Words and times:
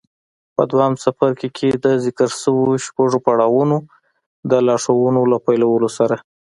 په 0.55 0.61
دويم 0.71 0.93
څپرکي 1.03 1.49
کې 1.57 1.69
د 1.83 1.85
ذکر 2.05 2.29
شويو 2.41 2.83
شپږو 2.85 3.19
پړاوونو 3.25 3.77
د 4.51 4.53
لارښوونو 4.65 5.21
له 5.31 5.37
پيلولو 5.45 5.89
سره. 5.97 6.15